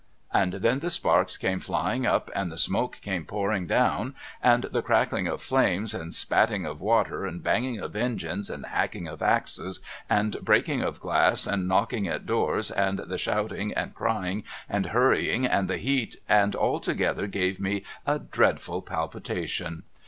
[0.41, 4.81] 'And then the sparks came flying up and the smoke came pouring down and the
[4.81, 9.79] crackling of flames and spatting of water and banging of engines and hacking of axes
[10.09, 14.87] and breaking of glass and knocking at doors and the shout ing and crying and
[14.87, 19.83] hurrying and the heat and altogether gave me a dreadful palpitation.